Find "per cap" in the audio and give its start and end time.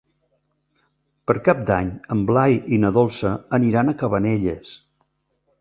1.31-1.61